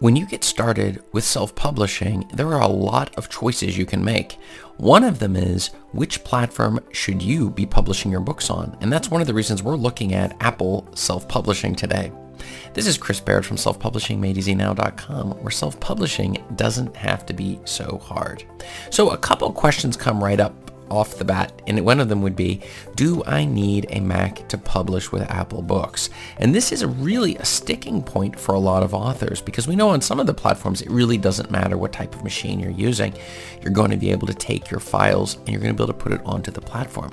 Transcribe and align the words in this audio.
When 0.00 0.14
you 0.14 0.26
get 0.26 0.44
started 0.44 1.02
with 1.10 1.24
self-publishing, 1.24 2.30
there 2.32 2.54
are 2.54 2.62
a 2.62 2.68
lot 2.68 3.12
of 3.16 3.28
choices 3.28 3.76
you 3.76 3.84
can 3.84 4.04
make. 4.04 4.38
One 4.76 5.02
of 5.02 5.18
them 5.18 5.34
is 5.34 5.70
which 5.90 6.22
platform 6.22 6.78
should 6.92 7.20
you 7.20 7.50
be 7.50 7.66
publishing 7.66 8.12
your 8.12 8.20
books 8.20 8.48
on? 8.48 8.78
And 8.80 8.92
that's 8.92 9.10
one 9.10 9.20
of 9.20 9.26
the 9.26 9.34
reasons 9.34 9.60
we're 9.60 9.74
looking 9.74 10.14
at 10.14 10.36
Apple 10.38 10.86
self-publishing 10.94 11.74
today. 11.74 12.12
This 12.74 12.86
is 12.86 12.96
Chris 12.96 13.18
Baird 13.18 13.44
from 13.44 13.56
selfpublishingmadeeasynow.com, 13.56 15.30
where 15.32 15.50
self-publishing 15.50 16.44
doesn't 16.54 16.94
have 16.94 17.26
to 17.26 17.32
be 17.32 17.58
so 17.64 17.98
hard. 17.98 18.44
So 18.90 19.10
a 19.10 19.18
couple 19.18 19.50
questions 19.50 19.96
come 19.96 20.22
right 20.22 20.38
up 20.38 20.67
off 20.90 21.18
the 21.18 21.24
bat, 21.24 21.62
and 21.66 21.84
one 21.84 22.00
of 22.00 22.08
them 22.08 22.22
would 22.22 22.36
be, 22.36 22.60
do 22.94 23.22
I 23.26 23.44
need 23.44 23.86
a 23.90 24.00
Mac 24.00 24.48
to 24.48 24.58
publish 24.58 25.12
with 25.12 25.22
Apple 25.30 25.62
Books? 25.62 26.10
And 26.38 26.54
this 26.54 26.72
is 26.72 26.84
really 26.84 27.36
a 27.36 27.44
sticking 27.44 28.02
point 28.02 28.38
for 28.38 28.54
a 28.54 28.58
lot 28.58 28.82
of 28.82 28.94
authors 28.94 29.40
because 29.40 29.68
we 29.68 29.76
know 29.76 29.90
on 29.90 30.00
some 30.00 30.20
of 30.20 30.26
the 30.26 30.34
platforms 30.34 30.82
it 30.82 30.90
really 30.90 31.18
doesn't 31.18 31.50
matter 31.50 31.76
what 31.76 31.92
type 31.92 32.14
of 32.14 32.24
machine 32.24 32.60
you're 32.60 32.70
using. 32.70 33.14
You're 33.62 33.72
going 33.72 33.90
to 33.90 33.96
be 33.96 34.10
able 34.10 34.26
to 34.26 34.34
take 34.34 34.70
your 34.70 34.80
files 34.80 35.36
and 35.36 35.48
you're 35.48 35.60
going 35.60 35.74
to 35.74 35.76
be 35.76 35.82
able 35.82 35.92
to 35.92 35.98
put 35.98 36.12
it 36.12 36.20
onto 36.24 36.50
the 36.50 36.60
platform. 36.60 37.10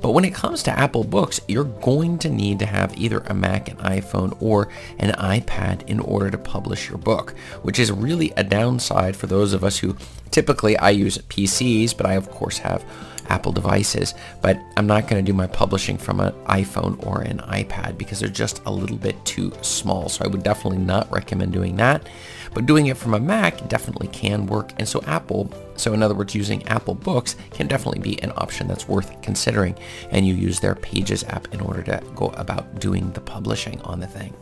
But 0.00 0.10
when 0.10 0.24
it 0.24 0.34
comes 0.34 0.62
to 0.64 0.78
Apple 0.78 1.04
Books, 1.04 1.40
you're 1.48 1.64
going 1.64 2.18
to 2.18 2.28
need 2.28 2.58
to 2.60 2.66
have 2.66 2.96
either 2.96 3.20
a 3.20 3.34
Mac, 3.34 3.68
an 3.68 3.76
iPhone, 3.78 4.36
or 4.40 4.68
an 4.98 5.12
iPad 5.12 5.88
in 5.88 6.00
order 6.00 6.30
to 6.30 6.38
publish 6.38 6.88
your 6.88 6.98
book, 6.98 7.34
which 7.62 7.78
is 7.78 7.90
really 7.92 8.32
a 8.36 8.44
downside 8.44 9.16
for 9.16 9.26
those 9.26 9.52
of 9.52 9.64
us 9.64 9.78
who 9.78 9.96
typically 10.38 10.76
I 10.76 10.90
use 10.90 11.18
PCs, 11.18 11.96
but 11.96 12.06
I 12.06 12.12
of 12.12 12.30
course 12.30 12.58
have 12.58 12.84
Apple 13.28 13.50
devices, 13.50 14.14
but 14.40 14.56
I'm 14.76 14.86
not 14.86 15.08
going 15.08 15.20
to 15.20 15.32
do 15.32 15.36
my 15.36 15.48
publishing 15.48 15.98
from 15.98 16.20
an 16.20 16.32
iPhone 16.44 17.04
or 17.04 17.22
an 17.22 17.38
iPad 17.38 17.98
because 17.98 18.20
they're 18.20 18.28
just 18.28 18.62
a 18.64 18.70
little 18.70 18.96
bit 18.96 19.16
too 19.24 19.52
small. 19.62 20.08
So 20.08 20.24
I 20.24 20.28
would 20.28 20.44
definitely 20.44 20.78
not 20.78 21.10
recommend 21.10 21.52
doing 21.52 21.74
that. 21.76 22.08
But 22.54 22.66
doing 22.66 22.86
it 22.86 22.96
from 22.96 23.14
a 23.14 23.20
Mac 23.20 23.68
definitely 23.68 24.06
can 24.08 24.46
work. 24.46 24.72
And 24.78 24.88
so 24.88 25.02
Apple, 25.06 25.52
so 25.76 25.92
in 25.92 26.04
other 26.04 26.14
words, 26.14 26.36
using 26.36 26.66
Apple 26.68 26.94
Books 26.94 27.34
can 27.50 27.66
definitely 27.66 28.00
be 28.00 28.22
an 28.22 28.32
option 28.36 28.68
that's 28.68 28.88
worth 28.88 29.20
considering. 29.22 29.76
And 30.12 30.24
you 30.24 30.34
use 30.34 30.60
their 30.60 30.76
Pages 30.76 31.24
app 31.24 31.52
in 31.52 31.60
order 31.60 31.82
to 31.82 32.02
go 32.14 32.28
about 32.28 32.80
doing 32.80 33.10
the 33.10 33.20
publishing 33.20 33.80
on 33.82 33.98
the 33.98 34.06
thing. 34.06 34.32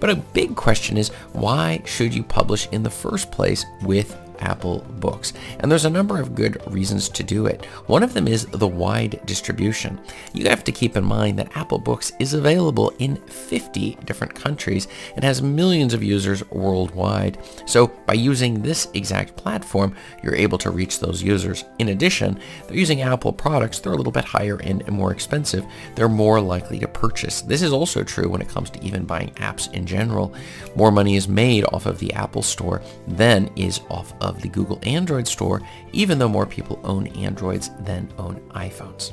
But 0.00 0.10
a 0.10 0.16
big 0.16 0.56
question 0.56 0.98
is 0.98 1.08
why 1.32 1.82
should 1.86 2.12
you 2.12 2.24
publish 2.24 2.68
in 2.72 2.82
the 2.82 2.90
first 2.90 3.30
place 3.30 3.64
with 3.82 4.16
Apple 4.40 4.84
Books. 4.98 5.32
And 5.60 5.70
there's 5.70 5.84
a 5.84 5.90
number 5.90 6.20
of 6.20 6.34
good 6.34 6.60
reasons 6.72 7.08
to 7.10 7.22
do 7.22 7.46
it. 7.46 7.64
One 7.86 8.02
of 8.02 8.14
them 8.14 8.28
is 8.28 8.46
the 8.46 8.66
wide 8.68 9.20
distribution. 9.26 10.00
You 10.32 10.48
have 10.48 10.64
to 10.64 10.72
keep 10.72 10.96
in 10.96 11.04
mind 11.04 11.38
that 11.38 11.56
Apple 11.56 11.78
Books 11.78 12.12
is 12.18 12.34
available 12.34 12.92
in 12.98 13.16
50 13.16 13.98
different 14.04 14.34
countries 14.34 14.88
and 15.14 15.24
has 15.24 15.42
millions 15.42 15.94
of 15.94 16.02
users 16.02 16.48
worldwide. 16.50 17.38
So 17.66 17.88
by 18.06 18.14
using 18.14 18.62
this 18.62 18.88
exact 18.94 19.36
platform, 19.36 19.94
you're 20.22 20.34
able 20.34 20.58
to 20.58 20.70
reach 20.70 21.00
those 21.00 21.22
users. 21.22 21.64
In 21.78 21.88
addition, 21.88 22.38
they're 22.66 22.76
using 22.76 23.02
Apple 23.02 23.32
products. 23.32 23.78
They're 23.78 23.92
a 23.92 23.96
little 23.96 24.12
bit 24.12 24.24
higher 24.24 24.60
end 24.62 24.82
and 24.86 24.96
more 24.96 25.12
expensive. 25.12 25.64
They're 25.94 26.08
more 26.08 26.40
likely 26.40 26.78
to 26.80 26.88
purchase. 26.88 27.40
This 27.40 27.62
is 27.62 27.72
also 27.72 28.02
true 28.02 28.28
when 28.28 28.42
it 28.42 28.48
comes 28.48 28.70
to 28.70 28.84
even 28.84 29.04
buying 29.04 29.30
apps 29.34 29.72
in 29.72 29.86
general. 29.86 30.34
More 30.74 30.90
money 30.90 31.16
is 31.16 31.28
made 31.28 31.64
off 31.66 31.86
of 31.86 31.98
the 31.98 32.12
Apple 32.12 32.42
Store 32.42 32.82
than 33.06 33.50
is 33.56 33.80
off 33.90 34.12
of 34.20 34.25
of 34.26 34.42
the 34.42 34.48
Google 34.48 34.78
Android 34.82 35.26
store, 35.26 35.62
even 35.92 36.18
though 36.18 36.28
more 36.28 36.46
people 36.46 36.80
own 36.84 37.06
Androids 37.08 37.70
than 37.80 38.12
own 38.18 38.36
iPhones. 38.50 39.12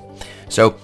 So 0.49 0.75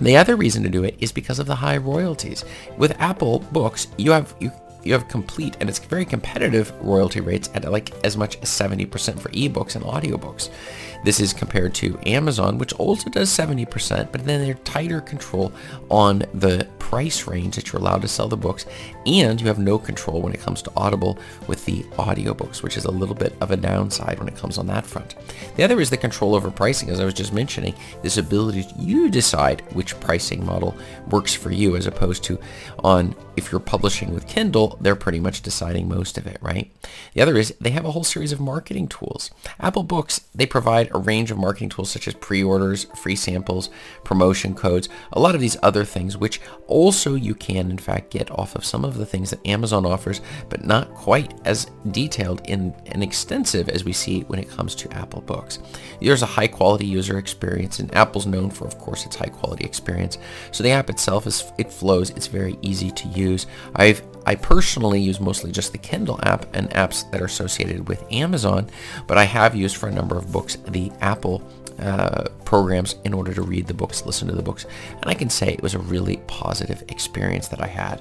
the 0.00 0.16
other 0.16 0.36
reason 0.36 0.62
to 0.62 0.68
do 0.68 0.84
it 0.84 0.96
is 1.00 1.12
because 1.12 1.38
of 1.38 1.46
the 1.46 1.54
high 1.54 1.76
royalties. 1.76 2.44
With 2.76 3.00
Apple 3.00 3.40
Books, 3.52 3.88
you 3.96 4.12
have 4.12 4.34
you 4.40 4.52
you 4.84 4.92
have 4.92 5.08
complete 5.08 5.56
and 5.60 5.68
it's 5.68 5.78
very 5.80 6.04
competitive 6.04 6.72
royalty 6.80 7.20
rates 7.20 7.50
at 7.54 7.70
like 7.70 7.92
as 8.04 8.16
much 8.16 8.38
as 8.42 8.48
70% 8.48 9.18
for 9.18 9.28
ebooks 9.30 9.74
and 9.74 9.84
audiobooks. 9.84 10.50
This 11.04 11.20
is 11.20 11.32
compared 11.32 11.74
to 11.76 11.98
Amazon, 12.06 12.58
which 12.58 12.72
also 12.74 13.08
does 13.10 13.30
70%, 13.30 14.12
but 14.12 14.24
then 14.24 14.44
they're 14.44 14.54
tighter 14.54 15.00
control 15.00 15.52
on 15.90 16.24
the 16.34 16.66
price 16.78 17.26
range 17.26 17.56
that 17.56 17.70
you're 17.70 17.80
allowed 17.80 18.02
to 18.02 18.08
sell 18.08 18.28
the 18.28 18.36
books, 18.36 18.64
and 19.06 19.40
you 19.40 19.46
have 19.46 19.58
no 19.58 19.78
control 19.78 20.22
when 20.22 20.32
it 20.32 20.40
comes 20.40 20.62
to 20.62 20.72
Audible 20.74 21.18
with 21.46 21.64
the 21.66 21.82
audiobooks, 21.98 22.62
which 22.62 22.76
is 22.76 22.86
a 22.86 22.90
little 22.90 23.14
bit 23.14 23.34
of 23.40 23.50
a 23.50 23.56
downside 23.56 24.18
when 24.18 24.28
it 24.28 24.36
comes 24.36 24.56
on 24.56 24.66
that 24.66 24.86
front. 24.86 25.14
The 25.56 25.64
other 25.64 25.80
is 25.80 25.90
the 25.90 25.96
control 25.96 26.34
over 26.34 26.50
pricing, 26.50 26.88
as 26.88 26.98
I 26.98 27.04
was 27.04 27.14
just 27.14 27.32
mentioning, 27.32 27.74
this 28.02 28.16
ability 28.16 28.64
to 28.64 28.74
you 28.78 29.10
decide 29.10 29.60
which 29.74 29.98
pricing 30.00 30.44
model 30.44 30.76
works 31.10 31.34
for 31.34 31.50
you 31.50 31.76
as 31.76 31.86
opposed 31.86 32.24
to 32.24 32.38
on 32.78 33.14
if 33.36 33.52
you're 33.52 33.60
publishing 33.60 34.12
with 34.12 34.26
Kindle, 34.26 34.76
they're 34.80 34.96
pretty 34.96 35.20
much 35.20 35.42
deciding 35.42 35.88
most 35.88 36.18
of 36.18 36.26
it, 36.26 36.38
right? 36.40 36.70
The 37.14 37.20
other 37.20 37.36
is 37.36 37.54
they 37.60 37.70
have 37.70 37.84
a 37.84 37.92
whole 37.92 38.02
series 38.02 38.32
of 38.32 38.40
marketing 38.40 38.88
tools. 38.88 39.30
Apple 39.60 39.84
Books, 39.84 40.22
they 40.34 40.46
provide 40.46 40.87
a 40.92 40.98
range 40.98 41.30
of 41.30 41.38
marketing 41.38 41.68
tools 41.68 41.90
such 41.90 42.08
as 42.08 42.14
pre-orders, 42.14 42.84
free 42.96 43.16
samples, 43.16 43.70
promotion 44.04 44.54
codes, 44.54 44.88
a 45.12 45.20
lot 45.20 45.34
of 45.34 45.40
these 45.40 45.56
other 45.62 45.84
things, 45.84 46.16
which 46.16 46.40
also, 46.66 47.14
you 47.14 47.34
can 47.34 47.70
in 47.70 47.78
fact 47.78 48.10
get 48.10 48.30
off 48.30 48.54
of 48.54 48.64
some 48.64 48.84
of 48.84 48.96
the 48.96 49.06
things 49.06 49.30
that 49.30 49.46
Amazon 49.46 49.86
offers, 49.86 50.20
but 50.48 50.64
not 50.64 50.92
quite 50.94 51.34
as 51.44 51.66
detailed 51.90 52.42
in, 52.46 52.74
and 52.86 53.02
extensive 53.02 53.68
as 53.68 53.84
we 53.84 53.92
see 53.92 54.22
when 54.22 54.38
it 54.38 54.50
comes 54.50 54.74
to 54.74 54.92
Apple 54.92 55.22
Books. 55.22 55.58
There's 56.00 56.22
a 56.22 56.26
high 56.26 56.48
quality 56.48 56.86
user 56.86 57.18
experience, 57.18 57.78
and 57.78 57.94
Apple's 57.94 58.26
known 58.26 58.50
for, 58.50 58.66
of 58.66 58.78
course, 58.78 59.06
its 59.06 59.16
high 59.16 59.26
quality 59.26 59.64
experience. 59.64 60.18
So 60.52 60.62
the 60.62 60.70
app 60.70 60.90
itself 60.90 61.26
is 61.26 61.52
it 61.58 61.72
flows. 61.72 62.10
It's 62.10 62.26
very 62.26 62.58
easy 62.62 62.90
to 62.90 63.08
use. 63.08 63.46
I've 63.74 64.02
I 64.28 64.34
personally 64.34 65.00
use 65.00 65.20
mostly 65.20 65.50
just 65.50 65.72
the 65.72 65.78
Kindle 65.78 66.20
app 66.22 66.54
and 66.54 66.68
apps 66.72 67.10
that 67.10 67.22
are 67.22 67.24
associated 67.24 67.88
with 67.88 68.04
Amazon, 68.12 68.68
but 69.06 69.16
I 69.16 69.24
have 69.24 69.56
used 69.56 69.78
for 69.78 69.88
a 69.88 69.90
number 69.90 70.18
of 70.18 70.30
books 70.30 70.56
the 70.66 70.92
Apple 71.00 71.42
uh, 71.78 72.24
programs 72.48 72.94
in 73.04 73.12
order 73.12 73.34
to 73.34 73.42
read 73.42 73.66
the 73.66 73.74
books, 73.74 74.06
listen 74.06 74.26
to 74.26 74.34
the 74.34 74.42
books, 74.42 74.64
and 75.02 75.04
I 75.04 75.12
can 75.12 75.28
say 75.28 75.52
it 75.52 75.62
was 75.62 75.74
a 75.74 75.78
really 75.78 76.16
positive 76.26 76.82
experience 76.88 77.46
that 77.48 77.60
I 77.60 77.66
had. 77.66 78.00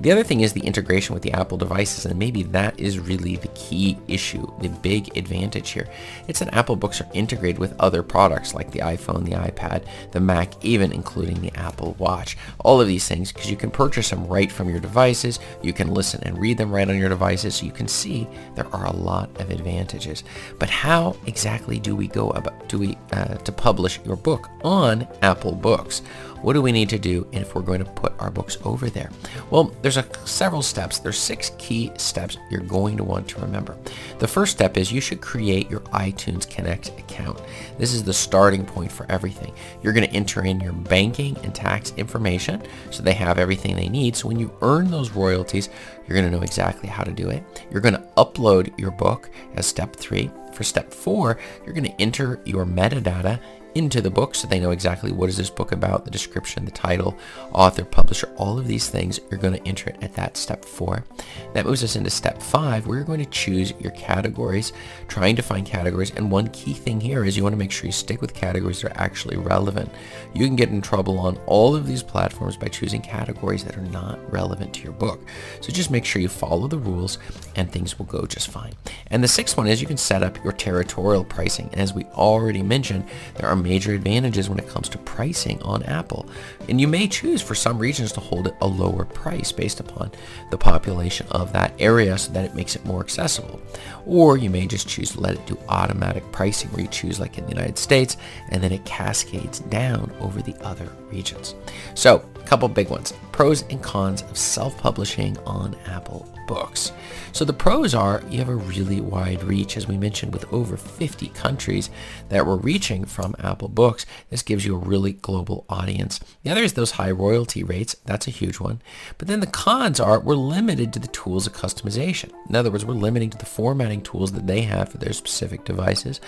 The 0.00 0.10
other 0.10 0.24
thing 0.24 0.40
is 0.40 0.52
the 0.52 0.66
integration 0.66 1.14
with 1.14 1.22
the 1.22 1.30
Apple 1.30 1.56
devices, 1.56 2.04
and 2.04 2.18
maybe 2.18 2.42
that 2.42 2.78
is 2.80 2.98
really 2.98 3.36
the 3.36 3.54
key 3.54 3.96
issue, 4.08 4.52
the 4.60 4.68
big 4.68 5.16
advantage 5.16 5.70
here. 5.70 5.88
It's 6.26 6.40
that 6.40 6.52
Apple 6.52 6.74
books 6.74 7.00
are 7.00 7.08
integrated 7.14 7.60
with 7.60 7.78
other 7.78 8.02
products 8.02 8.52
like 8.52 8.72
the 8.72 8.80
iPhone, 8.80 9.24
the 9.24 9.36
iPad, 9.36 9.84
the 10.10 10.18
Mac, 10.18 10.52
even 10.64 10.90
including 10.90 11.40
the 11.40 11.54
Apple 11.54 11.94
Watch. 12.00 12.36
All 12.64 12.80
of 12.80 12.88
these 12.88 13.06
things 13.06 13.30
because 13.30 13.48
you 13.48 13.56
can 13.56 13.70
purchase 13.70 14.10
them 14.10 14.26
right 14.26 14.50
from 14.50 14.68
your 14.68 14.80
devices, 14.80 15.38
you 15.62 15.72
can 15.72 15.94
listen 15.94 16.20
and 16.24 16.36
read 16.40 16.58
them 16.58 16.72
right 16.72 16.88
on 16.88 16.98
your 16.98 17.08
devices, 17.08 17.54
so 17.54 17.66
you 17.66 17.70
can 17.70 17.86
see 17.86 18.26
there 18.56 18.74
are 18.74 18.86
a 18.86 18.96
lot 18.96 19.30
of 19.40 19.52
advantages. 19.52 20.24
But 20.58 20.68
how 20.68 21.14
exactly 21.26 21.78
do 21.78 21.94
we 21.94 22.08
go 22.08 22.30
about, 22.30 22.68
do 22.68 22.80
we, 22.80 22.98
uh, 23.12 23.36
to 23.36 23.52
publish 23.52 23.83
your 24.04 24.16
book 24.16 24.50
on 24.62 25.06
Apple 25.22 25.52
Books? 25.52 26.02
What 26.44 26.52
do 26.52 26.60
we 26.60 26.72
need 26.72 26.90
to 26.90 26.98
do 26.98 27.26
if 27.32 27.54
we're 27.54 27.62
going 27.62 27.82
to 27.82 27.90
put 27.90 28.12
our 28.20 28.30
books 28.30 28.58
over 28.64 28.90
there? 28.90 29.10
Well, 29.50 29.74
there's 29.80 29.96
a, 29.96 30.04
several 30.26 30.60
steps. 30.60 30.98
There's 30.98 31.16
six 31.16 31.52
key 31.56 31.90
steps 31.96 32.36
you're 32.50 32.60
going 32.60 32.98
to 32.98 33.02
want 33.02 33.26
to 33.28 33.40
remember. 33.40 33.78
The 34.18 34.28
first 34.28 34.52
step 34.52 34.76
is 34.76 34.92
you 34.92 35.00
should 35.00 35.22
create 35.22 35.70
your 35.70 35.80
iTunes 35.80 36.46
Connect 36.46 36.88
account. 36.98 37.40
This 37.78 37.94
is 37.94 38.04
the 38.04 38.12
starting 38.12 38.66
point 38.66 38.92
for 38.92 39.06
everything. 39.08 39.54
You're 39.82 39.94
going 39.94 40.06
to 40.06 40.14
enter 40.14 40.44
in 40.44 40.60
your 40.60 40.74
banking 40.74 41.34
and 41.44 41.54
tax 41.54 41.94
information 41.96 42.62
so 42.90 43.02
they 43.02 43.14
have 43.14 43.38
everything 43.38 43.74
they 43.74 43.88
need. 43.88 44.14
So 44.14 44.28
when 44.28 44.38
you 44.38 44.54
earn 44.60 44.90
those 44.90 45.12
royalties, 45.12 45.70
you're 46.06 46.18
going 46.18 46.30
to 46.30 46.36
know 46.36 46.44
exactly 46.44 46.90
how 46.90 47.04
to 47.04 47.12
do 47.12 47.30
it. 47.30 47.42
You're 47.70 47.80
going 47.80 47.94
to 47.94 48.06
upload 48.18 48.78
your 48.78 48.90
book 48.90 49.30
as 49.54 49.64
step 49.64 49.96
three. 49.96 50.30
For 50.52 50.62
step 50.62 50.92
four, 50.92 51.38
you're 51.64 51.74
going 51.74 51.90
to 51.90 52.02
enter 52.02 52.38
your 52.44 52.66
metadata 52.66 53.40
into 53.74 54.00
the 54.00 54.10
book 54.10 54.34
so 54.34 54.46
they 54.46 54.60
know 54.60 54.70
exactly 54.70 55.12
what 55.12 55.28
is 55.28 55.36
this 55.36 55.50
book 55.50 55.72
about, 55.72 56.04
the 56.04 56.10
description, 56.10 56.64
the 56.64 56.70
title, 56.70 57.16
author, 57.52 57.84
publisher, 57.84 58.32
all 58.36 58.58
of 58.58 58.66
these 58.66 58.88
things. 58.88 59.20
You're 59.30 59.40
going 59.40 59.54
to 59.54 59.66
enter 59.66 59.90
it 59.90 60.02
at 60.02 60.14
that 60.14 60.36
step 60.36 60.64
four. 60.64 61.04
That 61.52 61.66
moves 61.66 61.84
us 61.84 61.96
into 61.96 62.10
step 62.10 62.40
five 62.40 62.86
where 62.86 62.96
you're 62.96 63.06
going 63.06 63.24
to 63.24 63.30
choose 63.30 63.72
your 63.80 63.92
categories, 63.92 64.72
trying 65.08 65.36
to 65.36 65.42
find 65.42 65.66
categories. 65.66 66.12
And 66.12 66.30
one 66.30 66.48
key 66.48 66.72
thing 66.72 67.00
here 67.00 67.24
is 67.24 67.36
you 67.36 67.42
want 67.42 67.52
to 67.52 67.58
make 67.58 67.72
sure 67.72 67.86
you 67.86 67.92
stick 67.92 68.20
with 68.20 68.34
categories 68.34 68.82
that 68.82 68.92
are 68.92 69.00
actually 69.00 69.36
relevant. 69.36 69.90
You 70.34 70.46
can 70.46 70.56
get 70.56 70.68
in 70.68 70.80
trouble 70.80 71.18
on 71.18 71.36
all 71.46 71.74
of 71.74 71.86
these 71.86 72.02
platforms 72.02 72.56
by 72.56 72.68
choosing 72.68 73.00
categories 73.00 73.64
that 73.64 73.76
are 73.76 73.82
not 73.82 74.18
relevant 74.32 74.74
to 74.74 74.82
your 74.82 74.92
book. 74.92 75.20
So 75.60 75.72
just 75.72 75.90
make 75.90 76.04
sure 76.04 76.22
you 76.22 76.28
follow 76.28 76.68
the 76.68 76.78
rules 76.78 77.18
and 77.56 77.70
things 77.70 77.98
will 77.98 78.06
go 78.06 78.26
just 78.26 78.48
fine. 78.48 78.74
And 79.08 79.22
the 79.22 79.28
sixth 79.28 79.56
one 79.56 79.66
is 79.66 79.80
you 79.80 79.86
can 79.86 79.96
set 79.96 80.22
up 80.22 80.42
your 80.42 80.52
territorial 80.52 81.24
pricing. 81.24 81.68
And 81.72 81.80
as 81.80 81.92
we 81.92 82.04
already 82.04 82.62
mentioned, 82.62 83.04
there 83.36 83.48
are 83.48 83.56
major 83.64 83.92
advantages 83.92 84.48
when 84.48 84.60
it 84.60 84.68
comes 84.68 84.88
to 84.90 84.98
pricing 84.98 85.60
on 85.62 85.82
Apple. 85.82 86.28
And 86.68 86.80
you 86.80 86.86
may 86.86 87.08
choose 87.08 87.42
for 87.42 87.56
some 87.56 87.78
regions 87.78 88.12
to 88.12 88.20
hold 88.20 88.46
it 88.46 88.54
a 88.60 88.66
lower 88.66 89.04
price 89.04 89.50
based 89.50 89.80
upon 89.80 90.12
the 90.50 90.58
population 90.58 91.26
of 91.32 91.52
that 91.52 91.72
area 91.80 92.16
so 92.16 92.32
that 92.32 92.44
it 92.44 92.54
makes 92.54 92.76
it 92.76 92.84
more 92.84 93.00
accessible. 93.00 93.60
Or 94.06 94.36
you 94.36 94.50
may 94.50 94.66
just 94.66 94.86
choose 94.86 95.10
to 95.12 95.20
let 95.20 95.34
it 95.34 95.46
do 95.46 95.58
automatic 95.68 96.30
pricing 96.30 96.70
where 96.70 96.82
you 96.82 96.88
choose 96.88 97.18
like 97.18 97.38
in 97.38 97.44
the 97.44 97.50
United 97.50 97.78
States 97.78 98.16
and 98.50 98.62
then 98.62 98.70
it 98.70 98.84
cascades 98.84 99.58
down 99.60 100.12
over 100.20 100.40
the 100.42 100.54
other 100.62 100.88
regions. 101.10 101.54
So 101.94 102.24
a 102.36 102.42
couple 102.42 102.68
big 102.68 102.90
ones. 102.90 103.14
Pros 103.34 103.62
and 103.62 103.82
cons 103.82 104.22
of 104.22 104.38
self-publishing 104.38 105.36
on 105.38 105.74
Apple 105.86 106.24
Books. 106.46 106.92
So 107.32 107.44
the 107.44 107.52
pros 107.52 107.92
are 107.92 108.22
you 108.30 108.38
have 108.38 108.48
a 108.48 108.54
really 108.54 109.00
wide 109.00 109.42
reach, 109.42 109.76
as 109.76 109.88
we 109.88 109.98
mentioned, 109.98 110.32
with 110.32 110.52
over 110.52 110.76
50 110.76 111.30
countries 111.30 111.90
that 112.28 112.46
we're 112.46 112.54
reaching 112.54 113.04
from 113.04 113.34
Apple 113.40 113.66
Books. 113.66 114.06
This 114.30 114.42
gives 114.42 114.64
you 114.64 114.76
a 114.76 114.78
really 114.78 115.14
global 115.14 115.64
audience. 115.68 116.20
The 116.44 116.50
other 116.50 116.62
is 116.62 116.74
those 116.74 116.92
high 116.92 117.10
royalty 117.10 117.64
rates. 117.64 117.96
That's 118.04 118.28
a 118.28 118.30
huge 118.30 118.60
one. 118.60 118.80
But 119.18 119.26
then 119.26 119.40
the 119.40 119.48
cons 119.48 119.98
are 119.98 120.20
we're 120.20 120.36
limited 120.36 120.92
to 120.92 121.00
the 121.00 121.08
tools 121.08 121.48
of 121.48 121.54
customization. 121.54 122.30
In 122.48 122.54
other 122.54 122.70
words, 122.70 122.84
we're 122.84 122.94
limiting 122.94 123.30
to 123.30 123.38
the 123.38 123.46
formatting 123.46 124.02
tools 124.02 124.30
that 124.32 124.46
they 124.46 124.62
have 124.62 124.90
for 124.90 124.98
their 124.98 125.12
specific 125.12 125.64
devices. 125.64 126.20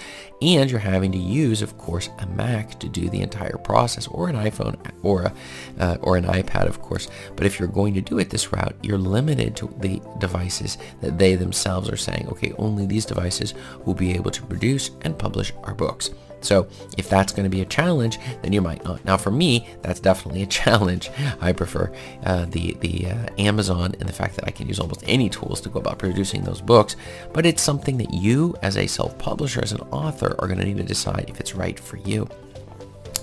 And 0.42 0.68
you're 0.68 0.80
having 0.80 1.12
to 1.12 1.18
use, 1.18 1.62
of 1.62 1.78
course, 1.78 2.08
a 2.18 2.26
Mac 2.26 2.80
to 2.80 2.88
do 2.88 3.08
the 3.08 3.20
entire 3.20 3.58
process 3.58 4.08
or 4.08 4.28
an 4.28 4.34
iPhone 4.34 4.76
or, 5.04 5.22
a, 5.22 5.32
uh, 5.78 5.96
or 6.00 6.16
an 6.16 6.24
iPad, 6.24 6.66
of 6.66 6.82
course. 6.82 6.95
But 7.36 7.46
if 7.46 7.58
you're 7.58 7.68
going 7.68 7.94
to 7.94 8.00
do 8.00 8.18
it 8.18 8.30
this 8.30 8.52
route, 8.52 8.76
you're 8.82 8.98
limited 8.98 9.56
to 9.56 9.74
the 9.80 10.00
devices 10.18 10.78
that 11.00 11.18
they 11.18 11.34
themselves 11.34 11.88
are 11.90 11.96
saying, 11.96 12.28
okay, 12.28 12.52
only 12.58 12.86
these 12.86 13.04
devices 13.04 13.54
will 13.84 13.94
be 13.94 14.12
able 14.12 14.30
to 14.30 14.42
produce 14.42 14.90
and 15.02 15.18
publish 15.18 15.52
our 15.64 15.74
books. 15.74 16.10
So 16.40 16.68
if 16.96 17.08
that's 17.08 17.32
going 17.32 17.44
to 17.44 17.50
be 17.50 17.62
a 17.62 17.66
challenge, 17.66 18.18
then 18.42 18.52
you 18.52 18.60
might 18.60 18.84
not. 18.84 19.04
Now 19.04 19.16
for 19.16 19.30
me, 19.30 19.68
that's 19.82 20.00
definitely 20.00 20.42
a 20.42 20.46
challenge. 20.62 21.10
I 21.40 21.52
prefer 21.52 21.92
uh, 22.24 22.46
the, 22.46 22.74
the 22.80 23.06
uh, 23.06 23.26
Amazon 23.38 23.94
and 23.98 24.08
the 24.08 24.12
fact 24.12 24.36
that 24.36 24.46
I 24.46 24.50
can 24.50 24.68
use 24.68 24.78
almost 24.78 25.02
any 25.06 25.28
tools 25.28 25.60
to 25.62 25.68
go 25.68 25.80
about 25.80 25.98
producing 25.98 26.44
those 26.44 26.60
books, 26.60 26.96
but 27.32 27.46
it's 27.46 27.62
something 27.62 27.96
that 27.98 28.12
you 28.12 28.54
as 28.62 28.76
a 28.76 28.86
self-publisher, 28.86 29.62
as 29.62 29.72
an 29.72 29.80
author, 29.90 30.36
are 30.38 30.46
going 30.46 30.58
to 30.58 30.64
need 30.64 30.76
to 30.76 30.84
decide 30.84 31.26
if 31.28 31.40
it's 31.40 31.54
right 31.54 31.78
for 31.78 31.96
you. 31.98 32.28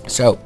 So 0.06 0.38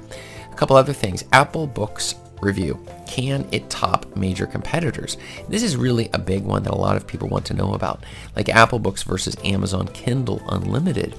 a 0.50 0.54
couple 0.54 0.76
other 0.76 0.92
things. 0.92 1.25
Apple 1.32 1.66
Books 1.66 2.14
review. 2.40 2.85
Can 3.06 3.46
it 3.52 3.70
top 3.70 4.17
major 4.17 4.46
competitors? 4.46 5.17
This 5.49 5.62
is 5.62 5.76
really 5.76 6.11
a 6.12 6.19
big 6.19 6.44
one 6.44 6.62
that 6.64 6.73
a 6.73 6.76
lot 6.76 6.96
of 6.96 7.06
people 7.06 7.29
want 7.29 7.46
to 7.46 7.55
know 7.55 7.75
about, 7.75 8.05
like 8.37 8.49
Apple 8.49 8.79
Books 8.79 9.02
versus 9.02 9.37
Amazon 9.44 9.88
Kindle 9.88 10.43
Unlimited. 10.49 11.14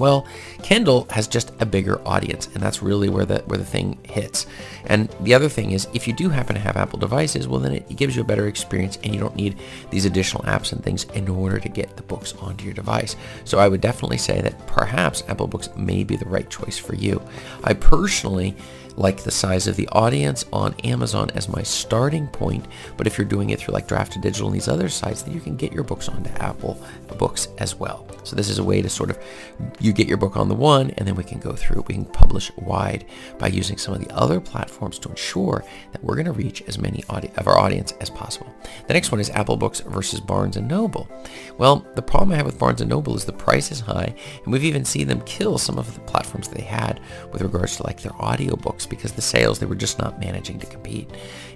Well, 0.00 0.26
Kindle 0.62 1.06
has 1.10 1.28
just 1.28 1.52
a 1.60 1.66
bigger 1.66 2.00
audience, 2.08 2.46
and 2.54 2.62
that's 2.62 2.82
really 2.82 3.10
where 3.10 3.26
the 3.26 3.40
where 3.40 3.58
the 3.58 3.66
thing 3.66 3.98
hits. 4.02 4.46
And 4.86 5.10
the 5.20 5.34
other 5.34 5.50
thing 5.50 5.72
is, 5.72 5.88
if 5.92 6.08
you 6.08 6.14
do 6.14 6.30
happen 6.30 6.54
to 6.54 6.60
have 6.60 6.78
Apple 6.78 6.98
devices, 6.98 7.46
well, 7.46 7.60
then 7.60 7.74
it, 7.74 7.96
gives 7.96 8.16
you 8.16 8.22
a 8.22 8.24
better 8.24 8.46
experience, 8.46 8.98
and 9.04 9.14
you 9.14 9.20
don't 9.20 9.36
need 9.36 9.58
these 9.90 10.06
additional 10.06 10.42
apps 10.44 10.72
and 10.72 10.82
things 10.82 11.04
in 11.12 11.28
order 11.28 11.60
to 11.60 11.68
get 11.68 11.98
the 11.98 12.02
books 12.02 12.32
onto 12.40 12.64
your 12.64 12.72
device. 12.72 13.14
So 13.44 13.58
I 13.58 13.68
would 13.68 13.82
definitely 13.82 14.16
say 14.16 14.40
that 14.40 14.66
perhaps 14.66 15.22
Apple 15.28 15.46
Books 15.46 15.68
may 15.76 16.02
be 16.02 16.16
the 16.16 16.24
right 16.24 16.48
choice 16.48 16.78
for 16.78 16.94
you. 16.94 17.20
I 17.62 17.74
personally 17.74 18.56
like 18.96 19.22
the 19.22 19.30
size 19.30 19.66
of 19.66 19.76
the 19.76 19.88
audience 19.88 20.44
on 20.52 20.74
Amazon 20.84 21.30
as 21.34 21.48
my 21.48 21.62
starting 21.62 22.26
point. 22.28 22.66
But 22.96 23.06
if 23.06 23.16
you're 23.16 23.26
doing 23.26 23.50
it 23.50 23.60
through 23.60 23.74
like 23.74 23.88
Draft2Digital 23.88 24.46
and 24.46 24.54
these 24.54 24.68
other 24.68 24.88
sites, 24.88 25.22
then 25.22 25.34
you 25.34 25.40
can 25.40 25.56
get 25.56 25.72
your 25.72 25.84
books 25.84 26.08
onto 26.08 26.30
Apple 26.34 26.80
Books 27.18 27.48
as 27.58 27.74
well. 27.74 28.06
So 28.24 28.36
this 28.36 28.48
is 28.48 28.58
a 28.58 28.64
way 28.64 28.82
to 28.82 28.88
sort 28.88 29.10
of, 29.10 29.18
you 29.80 29.92
get 29.92 30.06
your 30.06 30.16
book 30.16 30.36
on 30.36 30.48
the 30.48 30.54
one 30.54 30.90
and 30.92 31.06
then 31.06 31.14
we 31.14 31.24
can 31.24 31.38
go 31.38 31.52
through, 31.52 31.84
we 31.88 31.94
can 31.94 32.04
publish 32.04 32.50
wide 32.56 33.06
by 33.38 33.48
using 33.48 33.78
some 33.78 33.94
of 33.94 34.00
the 34.00 34.14
other 34.14 34.40
platforms 34.40 34.98
to 35.00 35.08
ensure 35.08 35.64
that 35.92 36.02
we're 36.04 36.14
going 36.14 36.26
to 36.26 36.32
reach 36.32 36.62
as 36.62 36.78
many 36.78 37.02
audi- 37.08 37.30
of 37.36 37.46
our 37.46 37.58
audience 37.58 37.92
as 38.00 38.10
possible. 38.10 38.52
The 38.86 38.94
next 38.94 39.10
one 39.10 39.20
is 39.20 39.30
Apple 39.30 39.56
Books 39.56 39.80
versus 39.80 40.20
Barnes 40.20 40.56
& 40.56 40.60
Noble. 40.60 41.08
Well, 41.58 41.86
the 41.94 42.02
problem 42.02 42.32
I 42.32 42.36
have 42.36 42.46
with 42.46 42.58
Barnes 42.58 42.80
& 42.80 42.86
Noble 42.86 43.16
is 43.16 43.24
the 43.24 43.32
price 43.32 43.70
is 43.72 43.80
high 43.80 44.14
and 44.44 44.52
we've 44.52 44.64
even 44.64 44.84
seen 44.84 45.08
them 45.08 45.22
kill 45.22 45.58
some 45.58 45.78
of 45.78 45.92
the 45.92 46.00
platforms 46.00 46.48
they 46.48 46.62
had 46.62 47.00
with 47.32 47.42
regards 47.42 47.76
to 47.76 47.84
like 47.84 48.00
their 48.00 48.12
audiobooks 48.12 48.79
because 48.86 49.12
the 49.12 49.22
sales, 49.22 49.58
they 49.58 49.66
were 49.66 49.74
just 49.74 49.98
not 49.98 50.20
managing 50.20 50.58
to 50.60 50.66
compete. 50.66 51.10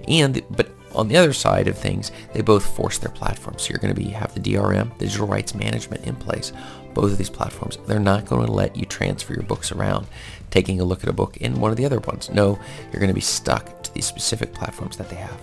And, 0.08 0.42
but 0.50 0.70
on 0.94 1.08
the 1.08 1.16
other 1.16 1.32
side 1.32 1.68
of 1.68 1.76
things, 1.76 2.12
they 2.32 2.40
both 2.40 2.64
force 2.76 2.98
their 2.98 3.10
platforms. 3.10 3.62
So 3.62 3.70
you're 3.70 3.80
going 3.80 3.94
to 3.94 4.00
be 4.00 4.08
have 4.10 4.34
the 4.34 4.40
DRM, 4.40 4.96
digital 4.98 5.26
rights 5.26 5.54
management 5.54 6.04
in 6.04 6.14
place. 6.16 6.52
Both 6.94 7.12
of 7.12 7.18
these 7.18 7.30
platforms, 7.30 7.78
they're 7.86 7.98
not 7.98 8.24
going 8.24 8.46
to 8.46 8.52
let 8.52 8.76
you 8.76 8.86
transfer 8.86 9.34
your 9.34 9.42
books 9.42 9.72
around, 9.72 10.06
taking 10.50 10.80
a 10.80 10.84
look 10.84 11.02
at 11.02 11.08
a 11.08 11.12
book 11.12 11.36
in 11.38 11.60
one 11.60 11.70
of 11.70 11.76
the 11.76 11.84
other 11.84 11.98
ones. 12.00 12.30
No, 12.30 12.58
you're 12.92 13.00
going 13.00 13.08
to 13.08 13.14
be 13.14 13.20
stuck 13.20 13.82
to 13.82 13.92
these 13.94 14.06
specific 14.06 14.54
platforms 14.54 14.96
that 14.96 15.10
they 15.10 15.16
have. 15.16 15.40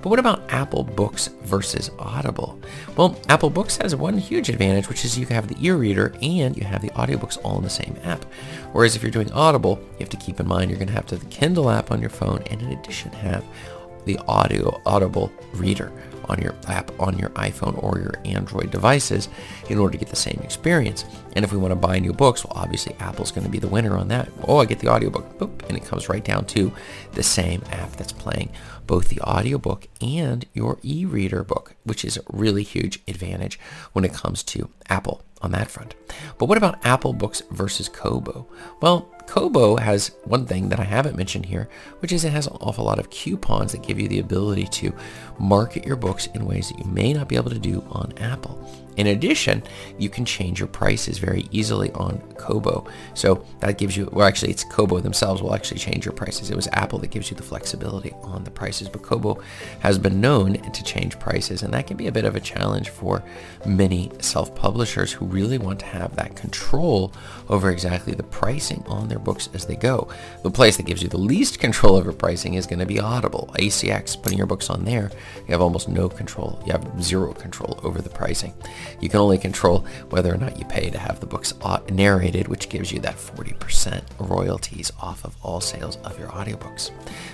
But 0.00 0.10
what 0.10 0.18
about 0.18 0.50
Apple 0.50 0.82
Books 0.82 1.28
versus 1.44 1.90
Audible? 1.98 2.58
Well, 2.96 3.18
Apple 3.28 3.50
Books 3.50 3.76
has 3.78 3.94
one 3.94 4.18
huge 4.18 4.48
advantage, 4.48 4.88
which 4.88 5.04
is 5.04 5.18
you 5.18 5.26
have 5.26 5.48
the 5.48 5.66
e-reader 5.66 6.14
and 6.20 6.56
you 6.56 6.64
have 6.64 6.82
the 6.82 6.90
audiobooks 6.90 7.38
all 7.42 7.56
in 7.58 7.64
the 7.64 7.70
same 7.70 7.96
app. 8.02 8.24
Whereas 8.72 8.96
if 8.96 9.02
you're 9.02 9.10
doing 9.10 9.32
Audible, 9.32 9.78
you 9.92 10.00
have 10.00 10.10
to 10.10 10.16
keep 10.16 10.40
in 10.40 10.48
mind 10.48 10.70
you're 10.70 10.78
going 10.78 10.88
to 10.88 10.94
have 10.94 11.06
to 11.06 11.16
have 11.16 11.24
the 11.24 11.30
Kindle 11.30 11.70
app 11.70 11.90
on 11.90 12.00
your 12.00 12.10
phone 12.10 12.42
and 12.50 12.60
in 12.60 12.72
addition 12.72 13.12
have 13.12 13.44
the 14.04 14.18
audio 14.26 14.80
Audible 14.86 15.32
reader 15.54 15.92
on 16.28 16.40
your 16.40 16.54
app 16.68 16.90
on 17.00 17.18
your 17.18 17.30
iPhone 17.30 17.82
or 17.82 17.98
your 17.98 18.14
Android 18.24 18.70
devices 18.70 19.28
in 19.68 19.78
order 19.78 19.92
to 19.92 19.98
get 19.98 20.08
the 20.08 20.16
same 20.16 20.40
experience. 20.42 21.04
And 21.36 21.44
if 21.44 21.52
we 21.52 21.58
want 21.58 21.72
to 21.72 21.76
buy 21.76 21.98
new 21.98 22.12
books, 22.12 22.44
well, 22.44 22.54
obviously 22.56 22.94
Apple's 23.00 23.30
going 23.30 23.44
to 23.44 23.50
be 23.50 23.58
the 23.58 23.68
winner 23.68 23.96
on 23.96 24.08
that. 24.08 24.28
Oh, 24.42 24.58
I 24.58 24.64
get 24.64 24.78
the 24.78 24.88
audiobook, 24.88 25.38
boop, 25.38 25.68
and 25.68 25.76
it 25.76 25.84
comes 25.84 26.08
right 26.08 26.24
down 26.24 26.46
to 26.46 26.72
the 27.12 27.22
same 27.22 27.62
app 27.70 27.92
that's 27.92 28.12
playing 28.12 28.50
both 28.86 29.08
the 29.08 29.20
audiobook 29.20 29.88
and 30.00 30.46
your 30.52 30.78
e-reader 30.82 31.42
book, 31.42 31.74
which 31.84 32.04
is 32.04 32.16
a 32.16 32.22
really 32.32 32.62
huge 32.62 33.02
advantage 33.08 33.58
when 33.92 34.04
it 34.04 34.12
comes 34.12 34.42
to 34.42 34.68
Apple 34.88 35.22
on 35.40 35.52
that 35.52 35.70
front. 35.70 35.94
But 36.38 36.46
what 36.46 36.58
about 36.58 36.84
Apple 36.84 37.12
Books 37.12 37.42
versus 37.50 37.88
Kobo? 37.88 38.46
Well, 38.80 39.13
Kobo 39.26 39.76
has 39.76 40.12
one 40.24 40.46
thing 40.46 40.68
that 40.68 40.80
I 40.80 40.84
haven't 40.84 41.16
mentioned 41.16 41.46
here, 41.46 41.68
which 42.00 42.12
is 42.12 42.24
it 42.24 42.32
has 42.32 42.46
an 42.46 42.56
awful 42.60 42.84
lot 42.84 42.98
of 42.98 43.10
coupons 43.10 43.72
that 43.72 43.82
give 43.82 43.98
you 43.98 44.08
the 44.08 44.20
ability 44.20 44.66
to 44.66 44.94
market 45.38 45.84
your 45.84 45.96
books 45.96 46.26
in 46.28 46.46
ways 46.46 46.68
that 46.68 46.78
you 46.78 46.84
may 46.84 47.12
not 47.12 47.28
be 47.28 47.36
able 47.36 47.50
to 47.50 47.58
do 47.58 47.84
on 47.90 48.12
Apple. 48.18 48.60
In 48.96 49.08
addition, 49.08 49.62
you 49.98 50.08
can 50.08 50.24
change 50.24 50.60
your 50.60 50.68
prices 50.68 51.18
very 51.18 51.48
easily 51.50 51.90
on 51.92 52.20
Kobo. 52.38 52.86
So 53.14 53.44
that 53.58 53.76
gives 53.76 53.96
you, 53.96 54.08
well 54.12 54.26
actually 54.26 54.52
it's 54.52 54.62
Kobo 54.62 55.00
themselves 55.00 55.42
will 55.42 55.54
actually 55.54 55.80
change 55.80 56.04
your 56.04 56.14
prices. 56.14 56.50
It 56.50 56.56
was 56.56 56.68
Apple 56.72 57.00
that 57.00 57.10
gives 57.10 57.28
you 57.28 57.36
the 57.36 57.42
flexibility 57.42 58.12
on 58.22 58.44
the 58.44 58.52
prices, 58.52 58.88
but 58.88 59.02
Kobo 59.02 59.42
has 59.80 59.98
been 59.98 60.20
known 60.20 60.54
to 60.54 60.84
change 60.84 61.18
prices 61.18 61.64
and 61.64 61.74
that 61.74 61.88
can 61.88 61.96
be 61.96 62.06
a 62.06 62.12
bit 62.12 62.24
of 62.24 62.36
a 62.36 62.40
challenge 62.40 62.90
for 62.90 63.24
many 63.66 64.12
self-publishers 64.20 65.12
who 65.12 65.26
really 65.26 65.58
want 65.58 65.80
to 65.80 65.86
have 65.86 66.14
that 66.14 66.36
control 66.36 67.12
over 67.48 67.70
exactly 67.70 68.14
the 68.14 68.22
pricing 68.22 68.84
on 68.86 69.08
their 69.08 69.13
books 69.18 69.48
as 69.54 69.66
they 69.66 69.76
go. 69.76 70.08
The 70.42 70.50
place 70.50 70.76
that 70.76 70.86
gives 70.86 71.02
you 71.02 71.08
the 71.08 71.16
least 71.18 71.58
control 71.60 71.96
over 71.96 72.12
pricing 72.12 72.54
is 72.54 72.66
going 72.66 72.78
to 72.78 72.86
be 72.86 73.00
Audible. 73.00 73.52
ACX, 73.58 74.20
putting 74.20 74.38
your 74.38 74.46
books 74.46 74.70
on 74.70 74.84
there, 74.84 75.10
you 75.46 75.52
have 75.52 75.60
almost 75.60 75.88
no 75.88 76.08
control. 76.08 76.62
You 76.66 76.72
have 76.72 77.02
zero 77.02 77.32
control 77.32 77.78
over 77.82 78.00
the 78.00 78.10
pricing. 78.10 78.54
You 79.00 79.08
can 79.08 79.20
only 79.20 79.38
control 79.38 79.86
whether 80.10 80.32
or 80.32 80.38
not 80.38 80.58
you 80.58 80.64
pay 80.64 80.90
to 80.90 80.98
have 80.98 81.20
the 81.20 81.26
books 81.26 81.54
narrated, 81.90 82.48
which 82.48 82.68
gives 82.68 82.92
you 82.92 83.00
that 83.00 83.16
40% 83.16 84.02
royalties 84.18 84.92
off 85.00 85.24
of 85.24 85.36
all 85.42 85.60
sales 85.60 85.96
of 86.04 86.18
your 86.18 86.28
audiobooks. 86.28 86.90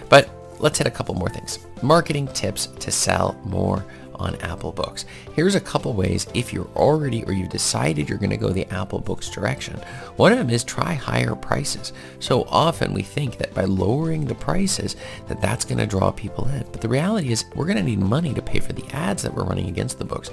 But 0.09 0.31
let's 0.59 0.79
hit 0.79 0.87
a 0.87 0.91
couple 0.91 1.15
more 1.15 1.29
things. 1.29 1.59
Marketing 1.83 2.27
tips 2.29 2.67
to 2.67 2.91
sell 2.91 3.41
more 3.45 3.85
on 4.21 4.37
Apple 4.37 4.71
Books. 4.71 5.07
Here's 5.33 5.55
a 5.55 5.61
couple 5.61 5.93
ways 5.95 6.27
if 6.35 6.53
you're 6.53 6.71
already 6.77 7.25
or 7.25 7.33
you've 7.33 7.49
decided 7.49 8.09
you're 8.09 8.19
going 8.19 8.31
to 8.31 8.37
go 8.37 8.51
the 8.51 8.71
Apple 8.73 9.01
Books 9.01 9.31
direction. 9.31 9.77
One 10.17 10.31
of 10.31 10.39
them 10.39 10.51
is 10.51 10.63
try 10.63 10.93
higher 10.95 11.35
prices. 11.35 11.93
So 12.21 12.45
often 12.45 12.93
we 12.93 13.03
think 13.03 13.39
that 13.39 13.55
by 13.55 13.65
lowering 13.65 14.27
the 14.27 14.35
prices 14.35 14.97
that 15.29 15.41
that's 15.41 15.65
going 15.65 15.79
to 15.79 15.87
draw 15.87 16.11
people 16.11 16.47
in. 16.49 16.65
But 16.71 16.83
the 16.83 16.89
reality 16.89 17.33
is 17.33 17.47
we're 17.55 17.67
going 17.67 17.79
to 17.79 17.83
need 17.83 17.99
money 17.99 18.35
to 18.35 18.43
pay 18.43 18.61
for 18.61 18.75
the 18.75 18.87
ads 18.95 19.23
that 19.23 19.35
we're 19.35 19.45
running 19.45 19.69
against 19.69 19.99
the 19.99 20.05
books. 20.05 20.31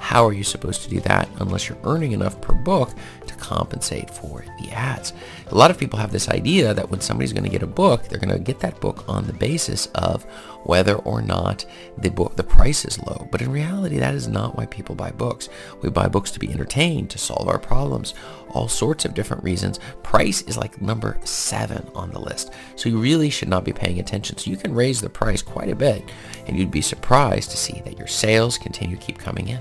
How 0.00 0.26
are 0.26 0.32
you 0.32 0.42
supposed 0.42 0.82
to 0.82 0.90
do 0.90 0.98
that 1.00 1.28
unless 1.38 1.68
you're 1.68 1.78
earning 1.84 2.12
enough 2.12 2.40
per 2.40 2.54
book 2.54 2.90
to 3.26 3.34
compensate 3.34 4.10
for 4.10 4.44
the 4.58 4.70
ads? 4.70 5.12
A 5.48 5.54
lot 5.54 5.70
of 5.70 5.78
people 5.78 5.98
have 5.98 6.10
this 6.10 6.28
idea 6.28 6.74
that 6.74 6.90
when 6.90 7.00
somebody's 7.00 7.32
going 7.32 7.44
to 7.44 7.50
get 7.50 7.62
a 7.62 7.66
book, 7.66 8.08
they're 8.08 8.18
going 8.18 8.36
to 8.36 8.42
get 8.42 8.60
that 8.60 8.80
book 8.80 9.04
on 9.08 9.26
the 9.26 9.32
basis 9.32 9.86
of 9.94 10.24
whether 10.64 10.96
or 10.96 11.22
not 11.22 11.64
the 11.98 12.10
book 12.10 12.36
the 12.36 12.42
price 12.42 12.84
is 12.84 12.98
low. 13.02 13.28
But 13.30 13.42
in 13.42 13.52
reality, 13.52 13.98
that 13.98 14.14
is 14.14 14.26
not 14.26 14.56
why 14.56 14.66
people 14.66 14.94
buy 14.94 15.10
books. 15.10 15.48
We 15.82 15.90
buy 15.90 16.08
books 16.08 16.30
to 16.32 16.40
be 16.40 16.50
entertained, 16.50 17.10
to 17.10 17.18
solve 17.18 17.48
our 17.48 17.58
problems, 17.58 18.14
all 18.50 18.68
sorts 18.68 19.04
of 19.04 19.14
different 19.14 19.44
reasons. 19.44 19.78
Price 20.02 20.42
is 20.42 20.56
like 20.56 20.80
number 20.80 21.18
seven 21.24 21.88
on 21.94 22.10
the 22.10 22.20
list. 22.20 22.52
So 22.76 22.88
you 22.88 22.98
really 22.98 23.30
should 23.30 23.48
not 23.48 23.64
be 23.64 23.72
paying 23.72 24.00
attention. 24.00 24.38
So 24.38 24.50
you 24.50 24.56
can 24.56 24.74
raise 24.74 25.00
the 25.00 25.10
price 25.10 25.42
quite 25.42 25.70
a 25.70 25.76
bit 25.76 26.10
and 26.46 26.58
you'd 26.58 26.70
be 26.70 26.82
surprised 26.82 27.50
to 27.50 27.56
see 27.56 27.80
that 27.84 27.98
your 27.98 28.08
sales 28.08 28.58
continue 28.58 28.96
to 28.96 29.02
keep 29.02 29.18
coming 29.18 29.48
in. 29.48 29.60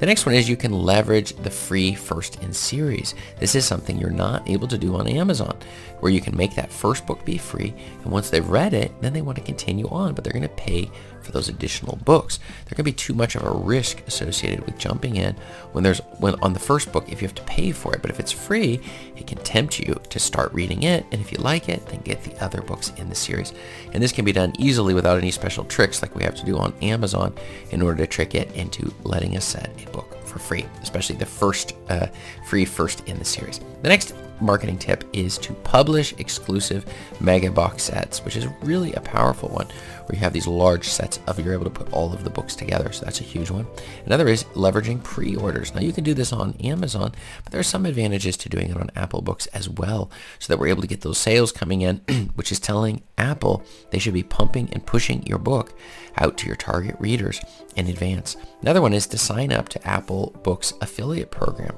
The 0.00 0.06
next 0.06 0.24
one 0.24 0.34
is 0.34 0.48
you 0.48 0.56
can 0.56 0.72
leverage 0.72 1.34
the 1.34 1.50
free 1.50 1.94
first 1.94 2.42
in 2.42 2.54
series. 2.54 3.14
This 3.38 3.54
is 3.54 3.66
something 3.66 3.98
you're 3.98 4.08
not 4.08 4.48
able 4.48 4.66
to 4.68 4.78
do 4.78 4.96
on 4.96 5.06
Amazon, 5.06 5.58
where 6.00 6.12
you 6.12 6.20
can 6.20 6.36
make 6.36 6.54
that 6.54 6.72
first 6.72 7.06
book 7.06 7.24
be 7.24 7.38
free, 7.38 7.74
and 8.02 8.12
once 8.12 8.30
they've 8.30 8.48
read 8.48 8.74
it, 8.74 8.92
then 9.00 9.12
they 9.12 9.22
want 9.22 9.38
to 9.38 9.44
continue 9.44 9.88
on, 9.88 10.14
but 10.14 10.24
they're 10.24 10.32
going 10.32 10.42
to 10.42 10.48
pay 10.48 10.90
for 11.22 11.32
those 11.32 11.48
additional 11.48 11.96
books. 12.04 12.38
There 12.64 12.74
can 12.74 12.84
be 12.84 12.92
too 12.92 13.12
much 13.14 13.34
of 13.34 13.44
a 13.44 13.50
risk 13.50 14.02
associated 14.06 14.64
with 14.64 14.78
jumping 14.78 15.16
in 15.16 15.34
when 15.72 15.84
there's 15.84 16.00
when 16.18 16.34
on 16.42 16.52
the 16.52 16.58
first 16.58 16.92
book 16.92 17.10
if 17.10 17.20
you 17.20 17.28
have 17.28 17.34
to 17.34 17.42
pay 17.42 17.72
for 17.72 17.94
it, 17.94 18.02
but 18.02 18.10
if 18.10 18.18
it's 18.18 18.32
free, 18.32 18.80
it 19.16 19.26
can 19.26 19.38
tempt 19.38 19.78
you 19.78 20.00
to 20.08 20.18
start 20.18 20.52
reading 20.52 20.82
it, 20.82 21.04
and 21.12 21.20
if 21.20 21.30
you 21.32 21.38
like 21.38 21.68
it, 21.68 21.84
then 21.86 22.00
get 22.00 22.22
the 22.24 22.42
other 22.42 22.62
books 22.62 22.92
in 22.96 23.08
the 23.08 23.14
series. 23.14 23.52
And 23.92 24.02
this 24.02 24.12
can 24.12 24.24
be 24.24 24.32
done 24.32 24.52
easily 24.58 24.94
without 24.94 25.18
any 25.18 25.30
special 25.30 25.64
tricks 25.64 26.02
like 26.02 26.14
we 26.16 26.24
have 26.24 26.36
to 26.36 26.44
do 26.44 26.56
on 26.56 26.74
Amazon 26.82 27.34
in 27.70 27.82
order 27.82 27.98
to 27.98 28.06
trick 28.06 28.34
it 28.34 28.50
into 28.52 28.92
letting 29.04 29.36
us 29.36 29.44
set 29.44 29.70
a 29.86 29.90
book 29.90 30.16
for 30.24 30.38
free, 30.38 30.66
especially 30.82 31.16
the 31.16 31.26
first 31.26 31.74
uh, 31.88 32.06
free 32.46 32.64
first 32.64 33.06
in 33.08 33.18
the 33.18 33.24
series. 33.24 33.60
The 33.82 33.88
next 33.88 34.14
marketing 34.40 34.78
tip 34.78 35.04
is 35.12 35.38
to 35.38 35.52
publish 35.52 36.12
exclusive 36.18 36.84
mega 37.20 37.50
box 37.50 37.84
sets, 37.84 38.24
which 38.24 38.36
is 38.36 38.46
really 38.62 38.92
a 38.94 39.00
powerful 39.00 39.48
one 39.48 39.66
where 39.66 40.16
you 40.16 40.18
have 40.18 40.32
these 40.32 40.46
large 40.46 40.88
sets 40.88 41.20
of 41.26 41.38
you're 41.38 41.54
able 41.54 41.64
to 41.64 41.70
put 41.70 41.92
all 41.92 42.12
of 42.12 42.24
the 42.24 42.30
books 42.30 42.56
together. 42.56 42.90
So 42.92 43.04
that's 43.04 43.20
a 43.20 43.24
huge 43.24 43.50
one. 43.50 43.66
Another 44.06 44.28
is 44.28 44.44
leveraging 44.54 45.02
pre-orders. 45.02 45.74
Now 45.74 45.80
you 45.80 45.92
can 45.92 46.04
do 46.04 46.14
this 46.14 46.32
on 46.32 46.54
Amazon, 46.54 47.12
but 47.44 47.52
there 47.52 47.60
are 47.60 47.64
some 47.64 47.86
advantages 47.86 48.36
to 48.38 48.48
doing 48.48 48.70
it 48.70 48.76
on 48.76 48.90
Apple 48.96 49.22
Books 49.22 49.46
as 49.48 49.68
well 49.68 50.10
so 50.38 50.52
that 50.52 50.58
we're 50.58 50.68
able 50.68 50.82
to 50.82 50.88
get 50.88 51.02
those 51.02 51.18
sales 51.18 51.52
coming 51.52 51.82
in, 51.82 51.96
which 52.34 52.50
is 52.50 52.58
telling 52.58 53.02
Apple 53.18 53.62
they 53.90 53.98
should 53.98 54.14
be 54.14 54.22
pumping 54.22 54.68
and 54.72 54.84
pushing 54.84 55.24
your 55.26 55.38
book 55.38 55.72
out 56.16 56.36
to 56.38 56.46
your 56.46 56.56
target 56.56 56.96
readers 56.98 57.40
in 57.80 57.88
advance. 57.88 58.36
Another 58.62 58.82
one 58.82 58.92
is 58.92 59.06
to 59.08 59.18
sign 59.18 59.52
up 59.52 59.68
to 59.70 59.86
Apple 59.86 60.36
Books 60.42 60.74
affiliate 60.80 61.30
program. 61.30 61.76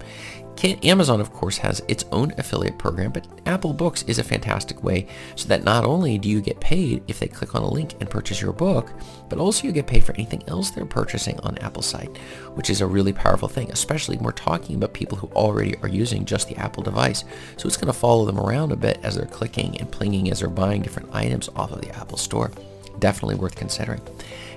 Amazon, 0.85 1.21
of 1.21 1.33
course, 1.33 1.59
has 1.59 1.83
its 1.89 2.05
own 2.13 2.33
affiliate 2.39 2.79
program, 2.79 3.11
but 3.11 3.27
Apple 3.47 3.73
Books 3.73 4.03
is 4.05 4.19
a 4.19 4.25
fantastic 4.25 4.85
way 4.85 5.09
so 5.35 5.49
that 5.49 5.65
not 5.65 5.85
only 5.85 6.19
do 6.19 6.29
you 6.29 6.41
get 6.41 6.61
paid 6.61 7.03
if 7.09 7.19
they 7.19 7.27
click 7.27 7.57
on 7.57 7.63
a 7.63 7.69
link 7.69 7.95
and 7.99 8.09
purchase 8.09 8.41
your 8.41 8.53
book, 8.53 8.93
but 9.29 9.41
also 9.41 9.67
you 9.67 9.73
get 9.73 9.89
paid 9.89 10.05
for 10.05 10.13
anything 10.13 10.43
else 10.47 10.71
they're 10.71 10.87
purchasing 10.87 11.41
on 11.41 11.59
Apple 11.59 11.83
site, 11.83 12.17
which 12.55 12.71
is 12.71 12.81
a 12.81 12.87
really 12.87 13.13
powerful 13.13 13.49
thing, 13.49 13.73
especially 13.73 14.17
when 14.17 14.25
we're 14.25 14.33
talking 14.33 14.77
about 14.77 14.93
people 14.93 15.19
who 15.19 15.27
already 15.29 15.77
are 15.79 15.89
using 15.89 16.25
just 16.25 16.49
the 16.49 16.57
Apple 16.57 16.83
device. 16.83 17.25
So 17.57 17.67
it's 17.67 17.77
going 17.77 17.93
to 17.93 17.99
follow 17.99 18.25
them 18.25 18.39
around 18.39 18.71
a 18.71 18.77
bit 18.77 19.01
as 19.03 19.17
they're 19.17 19.27
clicking 19.27 19.81
and 19.81 19.91
plinging 19.91 20.31
as 20.31 20.41
they're 20.41 20.49
buying 20.49 20.83
different 20.83 21.13
items 21.13 21.49
off 21.57 21.73
of 21.73 21.81
the 21.81 21.91
Apple 21.97 22.19
Store. 22.19 22.53
Definitely 22.99 23.37
worth 23.37 23.57
considering. 23.57 24.01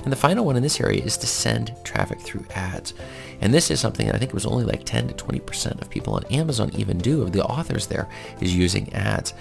And 0.04 0.12
the 0.12 0.18
final 0.18 0.46
one 0.46 0.56
in 0.56 0.64
this 0.64 0.80
area 0.80 1.04
is 1.04 1.18
to 1.18 1.28
send 1.28 1.76
traffic 1.84 2.22
through 2.22 2.46
ads. 2.54 2.94
And 3.42 3.54
this 3.54 3.72
is 3.72 3.80
something 3.80 4.10
I 4.12 4.18
think 4.18 4.30
it 4.30 4.36
was 4.36 4.46
only 4.46 4.64
like 4.64 4.84
10 4.84 5.08
to 5.08 5.14
20% 5.14 5.82
of 5.82 5.90
people 5.90 6.14
on 6.14 6.26
Amazon 6.26 6.72
even 6.76 7.00
do, 7.00 7.24
of 7.24 7.32
the 7.32 7.44
authors 7.44 7.88
there, 7.88 8.08
is 8.40 8.56
using 8.56 8.94
ads. 8.94 9.34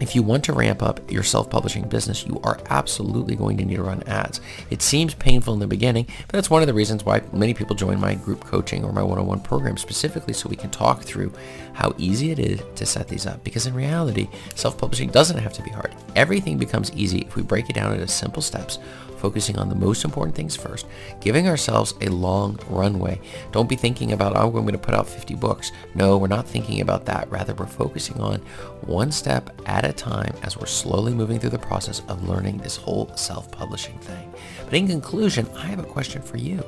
If 0.00 0.14
you 0.16 0.22
want 0.22 0.44
to 0.44 0.52
ramp 0.52 0.82
up 0.82 1.10
your 1.10 1.22
self-publishing 1.22 1.88
business, 1.88 2.26
you 2.26 2.40
are 2.42 2.58
absolutely 2.68 3.36
going 3.36 3.56
to 3.58 3.64
need 3.64 3.76
to 3.76 3.82
run 3.82 4.02
ads. 4.04 4.40
It 4.68 4.82
seems 4.82 5.14
painful 5.14 5.54
in 5.54 5.60
the 5.60 5.68
beginning, 5.68 6.06
but 6.26 6.32
that's 6.32 6.50
one 6.50 6.62
of 6.62 6.66
the 6.66 6.74
reasons 6.74 7.04
why 7.04 7.22
many 7.32 7.54
people 7.54 7.76
join 7.76 8.00
my 8.00 8.14
group 8.14 8.44
coaching 8.44 8.84
or 8.84 8.92
my 8.92 9.04
one-on-one 9.04 9.40
program 9.40 9.76
specifically 9.76 10.34
so 10.34 10.48
we 10.48 10.56
can 10.56 10.70
talk 10.70 11.02
through 11.02 11.32
how 11.74 11.94
easy 11.96 12.32
it 12.32 12.40
is 12.40 12.60
to 12.74 12.84
set 12.84 13.06
these 13.06 13.24
up. 13.24 13.44
Because 13.44 13.66
in 13.66 13.74
reality, 13.74 14.28
self-publishing 14.56 15.10
doesn't 15.10 15.38
have 15.38 15.52
to 15.52 15.62
be 15.62 15.70
hard. 15.70 15.94
Everything 16.16 16.58
becomes 16.58 16.92
easy 16.92 17.20
if 17.20 17.36
we 17.36 17.42
break 17.42 17.70
it 17.70 17.74
down 17.74 17.92
into 17.92 18.08
simple 18.08 18.42
steps 18.42 18.80
focusing 19.24 19.56
on 19.56 19.70
the 19.70 19.74
most 19.74 20.04
important 20.04 20.36
things 20.36 20.54
first, 20.54 20.86
giving 21.22 21.48
ourselves 21.48 21.94
a 22.02 22.08
long 22.10 22.58
runway. 22.68 23.18
Don't 23.52 23.70
be 23.70 23.74
thinking 23.74 24.12
about, 24.12 24.36
oh, 24.36 24.48
I'm 24.48 24.52
going 24.52 24.72
to 24.72 24.78
put 24.78 24.92
out 24.92 25.08
50 25.08 25.34
books. 25.36 25.72
No, 25.94 26.18
we're 26.18 26.26
not 26.26 26.46
thinking 26.46 26.82
about 26.82 27.06
that. 27.06 27.30
Rather, 27.30 27.54
we're 27.54 27.64
focusing 27.64 28.20
on 28.20 28.40
one 28.82 29.10
step 29.10 29.48
at 29.64 29.86
a 29.86 29.94
time 29.94 30.34
as 30.42 30.58
we're 30.58 30.66
slowly 30.66 31.14
moving 31.14 31.38
through 31.38 31.56
the 31.56 31.58
process 31.58 32.02
of 32.08 32.28
learning 32.28 32.58
this 32.58 32.76
whole 32.76 33.16
self-publishing 33.16 33.98
thing. 34.00 34.30
But 34.66 34.74
in 34.74 34.88
conclusion, 34.88 35.48
I 35.56 35.68
have 35.68 35.78
a 35.78 35.84
question 35.84 36.20
for 36.20 36.36
you. 36.36 36.62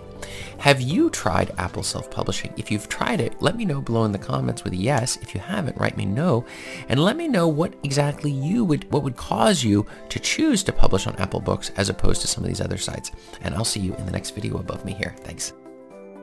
Have 0.58 0.80
you 0.80 1.10
tried 1.10 1.52
Apple 1.58 1.82
self-publishing? 1.82 2.54
If 2.56 2.70
you've 2.70 2.88
tried 2.88 3.20
it, 3.20 3.40
let 3.40 3.56
me 3.56 3.64
know 3.64 3.80
below 3.80 4.04
in 4.04 4.12
the 4.12 4.18
comments 4.18 4.64
with 4.64 4.74
yes. 4.74 5.16
If 5.18 5.34
you 5.34 5.40
haven't, 5.40 5.76
write 5.76 5.96
me 5.96 6.06
no. 6.06 6.44
And 6.88 7.02
let 7.02 7.16
me 7.16 7.28
know 7.28 7.48
what 7.48 7.74
exactly 7.82 8.30
you 8.30 8.64
would, 8.64 8.90
what 8.90 9.02
would 9.02 9.16
cause 9.16 9.62
you 9.62 9.86
to 10.08 10.18
choose 10.18 10.62
to 10.64 10.72
publish 10.72 11.06
on 11.06 11.16
Apple 11.16 11.40
Books 11.40 11.70
as 11.76 11.88
opposed 11.88 12.20
to 12.22 12.26
some 12.26 12.44
of 12.44 12.48
these 12.48 12.60
other 12.60 12.78
sites. 12.78 13.12
And 13.42 13.54
I'll 13.54 13.64
see 13.64 13.80
you 13.80 13.94
in 13.94 14.06
the 14.06 14.12
next 14.12 14.30
video 14.30 14.58
above 14.58 14.84
me 14.84 14.92
here. 14.92 15.14
Thanks. 15.20 15.52